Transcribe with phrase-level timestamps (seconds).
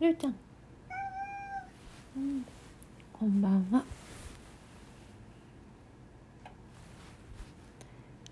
[0.00, 0.34] りゅうちゃん、
[2.16, 2.44] うん、
[3.12, 3.84] こんばんは。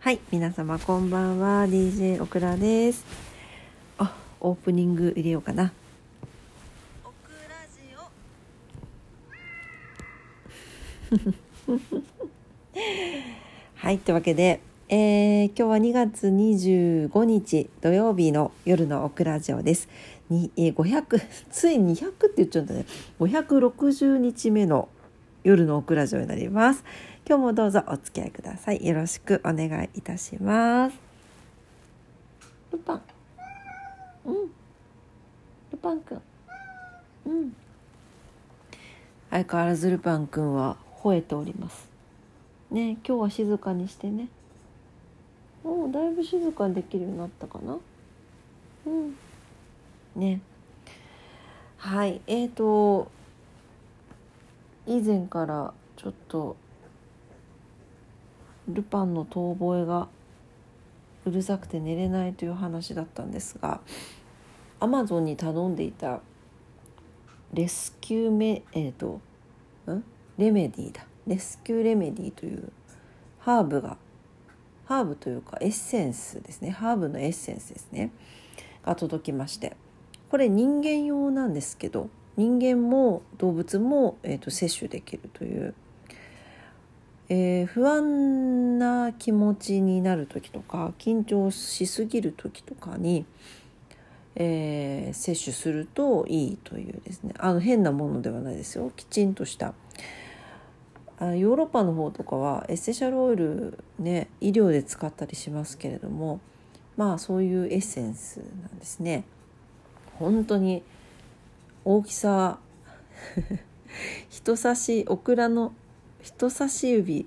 [0.00, 1.66] はい皆様こんばんは。
[1.66, 3.04] DJ オクラです。
[3.96, 5.72] あオープニング入れようかな。
[7.04, 7.94] オクラジ
[11.16, 11.78] オ。
[13.86, 14.60] はいというわけで
[14.94, 19.88] えー、今日は2月25日土曜日の夜のオクラジオです。
[20.28, 21.18] にえー、500
[21.50, 22.84] つい200って言っちゃうんだね
[23.18, 24.90] 560日目の
[25.44, 26.84] 夜のオクラジオになります。
[27.26, 28.86] 今日もどうぞお付き合いください。
[28.86, 31.00] よろしくお願いいたします。
[32.70, 33.02] ルパン。
[34.26, 34.34] うん。
[35.70, 36.22] ルパンくん。
[37.24, 37.56] うん。
[39.30, 41.88] 相変わらずルパンくんは吠えております。
[42.70, 44.28] ね今日は静かにしてね。
[45.64, 47.78] もうだいぶ静かにできるようになったかな。
[48.86, 49.16] うん。
[50.16, 50.40] ね。
[51.76, 53.10] はいえーと
[54.86, 56.56] 以前からちょっと
[58.68, 60.08] ルパンの遠吠えが
[61.24, 63.80] うるさくて寝れないという話だったんですが
[64.80, 66.20] アマゾンに頼んでいた
[67.52, 69.20] レスキューメえっ、ー、と
[69.90, 70.02] ん？
[70.38, 71.06] レメディーだ。
[71.26, 72.72] レスキューレメディーという
[73.38, 73.96] ハーブが
[74.84, 76.70] ハーブというかエッセンスですね。
[76.70, 78.10] ハーブのエッセンスですね。
[78.84, 79.76] が届きまして。
[80.30, 85.74] これ人間用なんですけど人間も動物も、えーと、摂取できるという、
[87.28, 93.26] えー、不安な気持ちになる時とか緊張しすぎる時とかに、
[94.34, 97.34] えー、摂取するといいというですね。
[97.38, 98.90] あの変なものではないですよ。
[98.96, 99.74] きちんとした
[101.22, 106.40] あヨーロッパの方とかはエッセシャルオイルね医療で使ったりしますけれども
[106.96, 109.24] まあそういうエッセンスなんですね。
[110.18, 110.82] 本当に
[111.84, 112.58] 大きさ
[114.30, 115.72] 人差しオクラの
[116.20, 117.26] 人差し指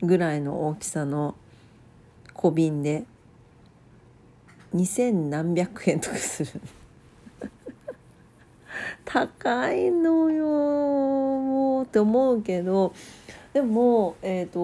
[0.00, 1.34] ぐらいの大きさの
[2.32, 3.04] 小瓶で
[4.74, 6.60] 2,000何百円とかする
[9.04, 11.03] 高いのよ
[11.94, 12.92] って思うけど
[13.52, 14.58] でもえっ、ー、と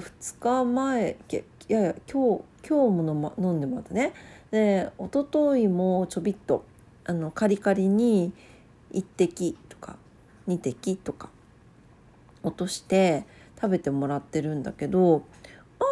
[0.00, 1.34] 2日前い
[1.68, 4.14] やいや今日今日もの飲んでまたね。
[4.50, 6.64] で一昨日もちょびっと
[7.04, 8.32] あのカリカリに
[8.92, 9.96] 1滴とか
[10.48, 11.28] 2滴とか
[12.42, 13.24] 落として
[13.60, 15.22] 食べてもらってるんだけど
[15.78, 15.84] あ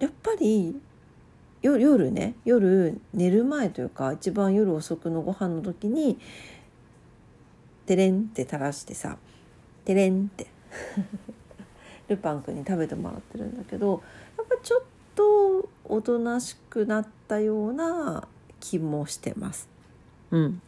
[0.00, 0.76] やっぱり
[1.62, 6.18] 夜ね夜寝る前というか一番夜遅くのご飯の時に
[7.86, 9.16] テレンって垂らしてさ
[9.84, 10.46] テレンって。
[12.08, 14.02] ルパン君に食べてもらってるんだけど
[14.36, 14.82] やっぱちょっ
[15.14, 18.26] とおとなしくなったような
[18.60, 19.68] 気もしてます。
[20.30, 20.62] うん、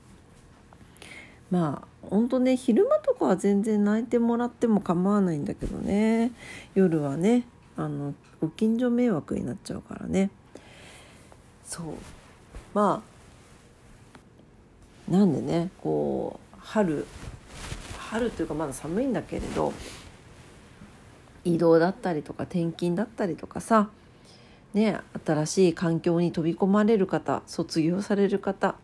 [1.50, 6.32] まあ本当ね昼間とかは全然泣いてもらっても構わないんだけどね。
[6.74, 7.46] 夜はね
[7.76, 10.30] あのご近所迷惑になっちゃうからね。
[11.64, 11.86] そう。
[12.74, 13.02] ま
[15.08, 17.06] あなんでねこう春
[18.14, 19.72] 春というかまだ寒いんだけれど
[21.44, 23.90] 移動だったりとか転勤だったりとかさ
[24.72, 28.76] ね新しい環境に飛び込まれる方卒業される方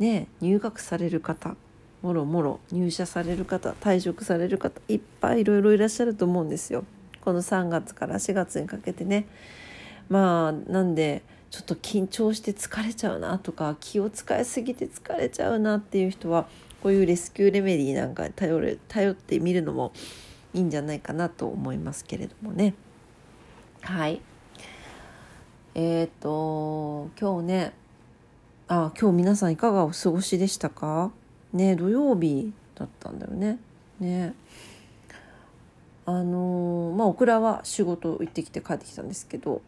[0.00, 1.54] ね入学される方
[2.02, 6.84] もろもろ入社される方退職される方いっぱいいろいろいらっしゃると思うんですよ。
[7.22, 9.26] この3月から4月にかけてね。
[10.10, 16.46] まあなんでちょっと緊張して疲れちゃうなとか気を使いすぎて疲れちゃうなっていう人は
[16.84, 19.94] こういうレスキューレメディーなんか頼る頼ってみるのも
[20.52, 22.74] いいんじゃないかなと思いますけれどもね。
[23.80, 24.20] はい
[25.74, 27.72] えっ、ー、と今日ね
[28.68, 31.10] あ今日皆さんいかがお過ごしでしたか？
[31.54, 33.58] ね土曜日だったんだよね。
[33.98, 34.34] ね
[36.04, 39.62] あのー、まあオクラは仕事行ってきて帰ってきたんですけど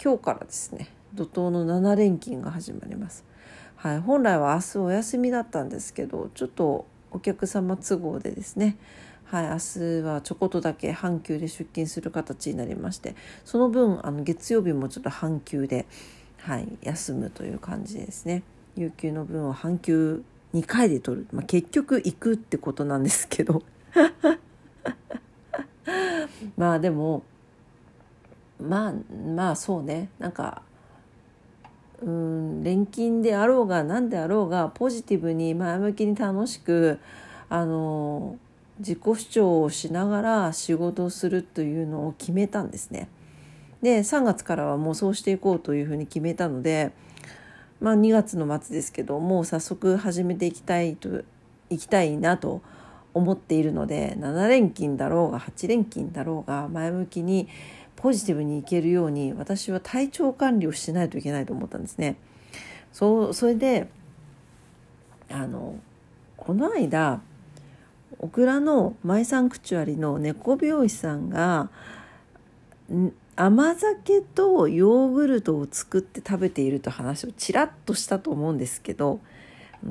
[0.00, 3.31] 今日からですね怒涛の7連勤が始まります。
[3.82, 8.76] はい、本来は明日お休みだったんですけどちょっとお客様都合でですね。
[9.24, 15.86] はい、明日はちょこっとだけ半休で出勤する形になりましてその分あの月曜日もちょっと半休で、
[16.38, 18.44] はい、休むという感じですね。
[18.76, 20.22] 有給の分を半休
[20.54, 23.64] 2回で取る、まあ、結局行くってことなんですけど。
[26.56, 27.24] まあでも
[28.60, 28.94] まあ
[29.34, 30.08] まあそうね。
[30.20, 30.62] なんか
[32.02, 36.98] うん錬金であろうが何であろうがポジティブに前向きに楽しく
[37.48, 38.36] あの
[38.78, 43.08] 自己主張をしながら仕事をするというのを決めたんですね。
[43.82, 46.92] で3月からはもうそうしていこうというふうに決めたので
[47.82, 51.22] まあ、2月の末ですけどもう早速始めていきたいと
[51.68, 52.62] いきたいなと
[53.12, 57.48] 思っているので7連勤だろうが8連勤だろうが前向きに
[58.02, 62.16] ポジティブにいけるように私は体調管理をしないといけないと思ったんですね。
[62.92, 63.88] そうそれで
[65.30, 65.76] あの
[66.36, 67.22] この間
[68.18, 71.70] オクラのマイサンクチュアリの猫病師さんが
[73.36, 79.20] 甘酒とヨーグルトを作って食べていると話をちらっとしたと思うんですけど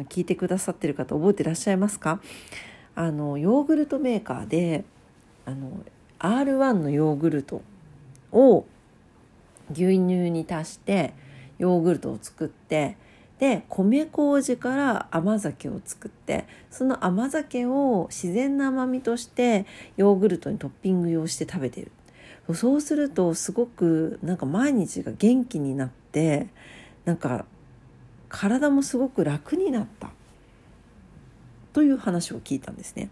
[0.10, 2.22] 聞いてくださってる方覚えてらっしゃいますか？
[2.94, 4.84] あのヨーグルトメーカーで
[5.46, 5.72] あの
[6.20, 7.62] R1 のヨーグルト
[8.32, 8.66] を
[9.72, 11.14] 牛乳に足して
[11.60, 12.98] ヨーグルトを作って
[13.40, 19.66] で米麹から甘酒を作ってその甘酒を自然な甘みとして
[19.98, 21.92] ヨーグルトにトッピング用して食べてる。
[22.54, 26.48] そうするとすごくなんか毎日が元気になって
[27.06, 27.46] なんか
[28.30, 30.10] 体もすごく楽になった。
[31.74, 33.10] という話を聞いたんですね。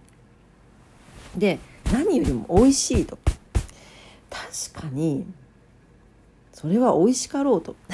[1.37, 1.59] で
[1.91, 3.17] 何よりも美味しいと。
[4.29, 5.25] 確かに
[6.53, 7.75] それは美味しかろうと。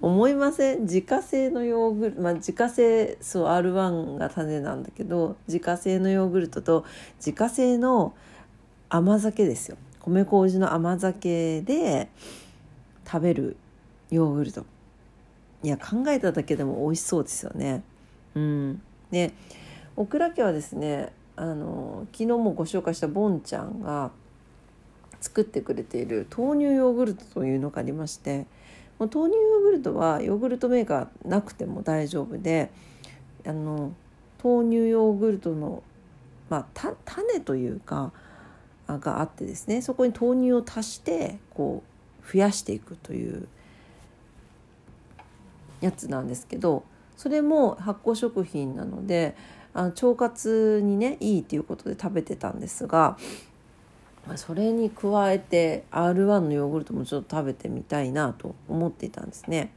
[0.00, 0.82] 思いません？
[0.82, 6.84] 自家製のヨーグルトまあ自家製そう R1 が種なんだけど自家製のヨーグルトと
[7.16, 8.14] 自家製の
[8.88, 9.76] 甘酒ですよ。
[10.00, 12.08] 米麹の甘酒で
[13.04, 13.56] 食べる
[14.10, 14.64] ヨーグルト。
[15.64, 17.82] いや考えただけでも美味しそうですよね。
[18.36, 18.80] うん。
[19.10, 19.32] で
[19.96, 24.10] オクラ家はですねあの昨日もご紹介したボンちゃんが
[25.20, 28.46] 作ってくれている豆乳ヨーグルトというのがありまして
[28.98, 32.72] もう豆乳ヨーグルトはヨーグルトメーカーなくても大丈夫で
[33.46, 33.92] あの
[34.42, 35.84] 豆乳ヨーグルトの、
[36.50, 38.12] まあ、種というか
[38.88, 41.84] があってですねそこに豆乳を足してこ
[42.26, 43.46] う増やしていくという
[45.80, 46.82] やつなんですけど
[47.18, 49.36] それも発酵食品なので
[49.74, 53.18] あの腸活にねいいっていうことで食べてたんですが
[54.36, 59.72] それに加えて R1 のヨーグルトもちょっと食べてみたいなと思っていたんですね。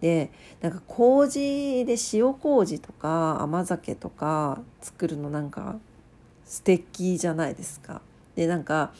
[0.00, 0.30] で
[0.62, 5.76] なんか麹で塩麹とか甘酒とか作るのなんか
[6.44, 8.00] 素敵じゃないですか。
[8.34, 8.92] でなんか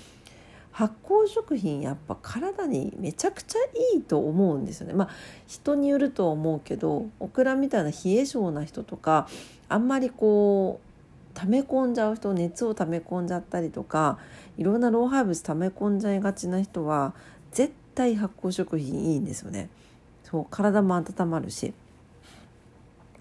[0.78, 3.58] 発酵食品やっぱ体にめちゃくちゃ
[3.96, 4.92] いいと思うんですよね。
[4.94, 5.08] まあ
[5.48, 9.26] 人によるとは思うけどオクラみたいな冷え性な人とか
[9.69, 14.19] あんまりこう溜め込んじゃう人熱を溜め込んじゃったりとか
[14.56, 17.12] いろんな老廃物溜め込んじゃいがちな人は
[17.50, 19.70] 絶対発酵食品いいんですよね。
[20.22, 21.75] そう体も温まるし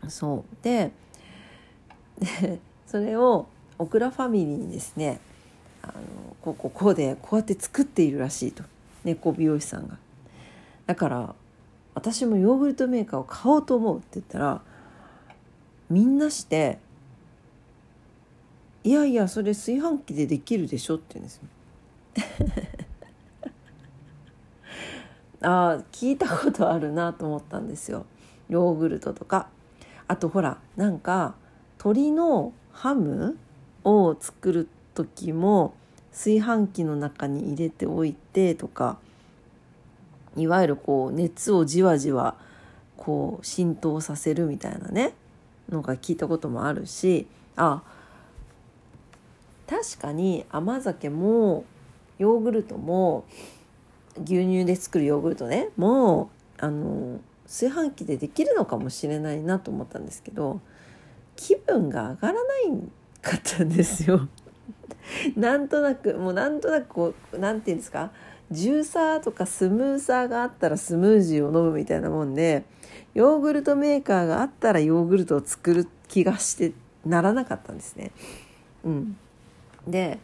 [0.09, 0.92] そうで
[2.19, 3.48] で それを
[3.80, 5.19] オクラファミリーにですね
[6.53, 8.63] こうこうこうでこうやって作っているらしいと
[9.03, 9.97] 猫美容師さんが。
[10.85, 11.35] だから
[11.94, 14.61] 私もヨーグルトメーカーを買おうと思うって言ったら
[15.89, 16.79] みんなして
[18.83, 21.44] いやいやそれ炊飯器でできるでしょ」って言うんですよ。
[25.41, 28.05] ああ聞いたことあるなと思ったんですよ
[28.49, 29.49] ヨーグルトとか
[30.07, 31.35] あとほらなんか
[31.77, 33.38] 鶏のハム
[33.83, 35.75] を作る時も
[36.18, 38.98] 炊飯器の中に入れておいてとか
[40.36, 42.36] いわゆるこう熱をじわじわ
[42.98, 45.14] こう浸透させるみたいなね
[45.69, 47.83] のが聞いたこともあるしあ
[49.68, 51.66] 確かに甘酒も
[52.18, 53.26] ヨーグルトも
[54.16, 60.62] 牛乳で作るヨーグルトねもうあの炊飯器でできるのかもしれないなと思ったんですけど
[61.36, 62.42] 気分が上がらない
[63.21, 64.28] かったんですよ。
[65.35, 68.11] なんとなくもうなんとなくこうなんていうんですか？
[68.52, 72.64] ジューサーとかスムーサーがあったらスムージーを飲むみたいなもんで
[73.14, 76.71] ヨーグルトメーカーがあったらヨーグルトを作る気がして
[77.06, 78.11] ならなかったんですね。
[78.85, 79.18] うん、
[79.87, 80.19] で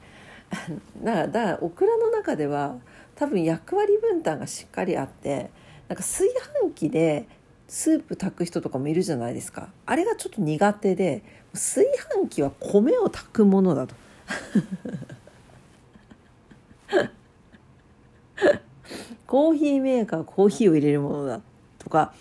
[1.04, 2.78] だからだからオクラの中では
[3.16, 5.50] 多分役割分担がしっかりあって
[5.90, 6.30] なんか炊
[6.64, 7.28] 飯器で
[7.68, 9.70] スープ炊く人とかもいるじゃないですか。
[9.86, 11.24] あれがちょっと苦手で
[11.54, 11.86] 炊
[12.22, 13.96] 飯器は米を炊くものだと。
[19.28, 21.42] コーヒーメーカーコーヒーを入れるものだ
[21.80, 22.14] とか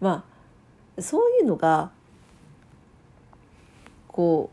[0.00, 0.24] ま
[0.98, 1.90] あそういうのが
[4.08, 4.50] こ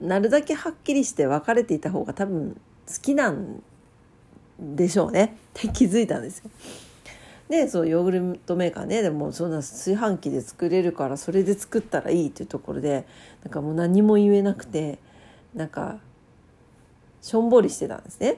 [0.00, 3.62] うなるだけはっきりして分かれていた方が多分好きなん
[4.58, 6.50] でしょうねって 気づいたんですよ。
[7.48, 13.06] でそうヨーグルトメーカーねでもそんな炊飯器で作れるからそれで作ったらいいっていうところで
[13.44, 14.98] なんかもう何も言えなくて
[15.54, 16.00] なんか
[17.26, 18.36] しょんぼりしてたんですね。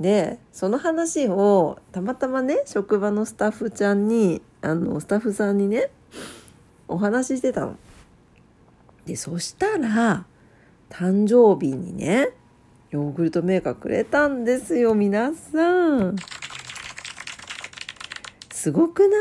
[0.00, 5.88] でその話をたまたまね職場のスタッフちゃんにあのスタッフさんにね
[6.88, 7.76] お話ししてたの。
[9.06, 10.26] でそしたら
[10.90, 12.30] 誕生日にね
[12.90, 16.16] ヨーグルトメーカーくれたんですよ皆さん。
[18.50, 19.16] すごくな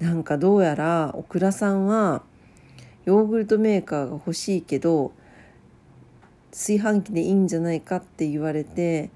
[0.00, 0.04] い？
[0.04, 2.22] なんかどうやらオクラさんは
[3.06, 5.12] ヨーグルトメーカーが欲しいけど
[6.50, 9.10] 炊飯器でいいんじゃないかって言われて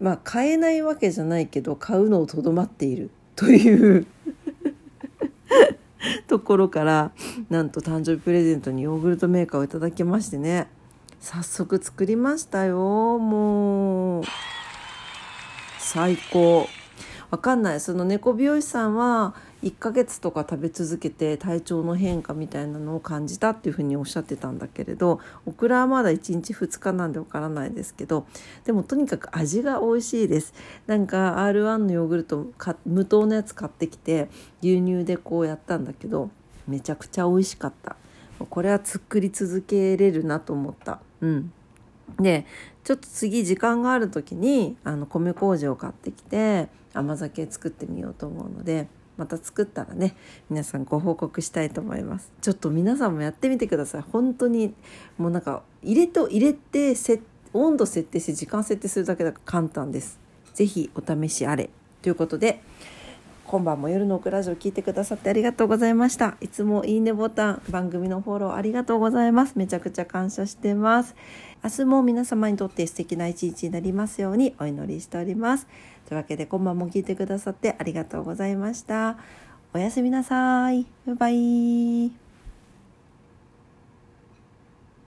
[0.00, 3.10] まあ買えないわけじゃないけど買うのをとどまっている。
[3.34, 4.06] という
[6.28, 7.12] ところから
[7.48, 10.68] なんと誕生日プレゼントにヨーグルトメーカーをいただきましてね。
[11.20, 14.24] 早速作りましたよもう。
[15.78, 16.66] 最高。
[17.32, 17.80] わかんない。
[17.80, 28.26] その猫美容師さんは1ヶ月とか食べ続けて体調の変化みたいなのを感じたっていうふうにおっしゃってたんだけれどオクラはまだ1日2日なんでわからないですけど
[28.66, 30.52] でもとにかく味が美味しいです。
[30.86, 32.48] なんか R1 のヨーグルト
[32.84, 34.28] 無糖のやつ買ってきて
[34.62, 36.28] 牛乳でこうやったんだけど
[36.68, 37.96] めちゃくちゃ美味しかった。
[38.50, 41.00] これは作り続けれるなと思った。
[41.22, 41.50] うん。
[42.20, 42.44] で
[42.84, 50.16] ちょっと次時間がある時にあの米麹を買ってきて甘酒作ってみようと思うのでまた作ったらね
[50.50, 52.32] 皆さんご報告したいと思います。
[52.40, 54.02] ちょっと皆さんもやってみてください。
[54.02, 54.74] 本当に
[55.18, 56.94] もうなんか入れと入れて
[57.52, 60.18] 温度設定して時間設定するだけだから簡単です。
[60.54, 61.70] 是非お試しあれ。
[62.00, 62.62] ということで
[63.52, 66.38] 今晩も夜のオクラジオ聞いてくださってありがとうございました。
[66.40, 69.52] いつもいいねボタン、番組のフォローありがとうございます。
[69.56, 71.14] めちゃくちゃ感謝してます。
[71.62, 75.66] 明日も皆様にとって素敵な一日になりますようにお祈りしております。
[76.06, 79.18] というわけで今晩も聞いてくださってありがとうございました。
[79.74, 80.86] おやすみなさい。
[81.06, 82.21] バイバイ。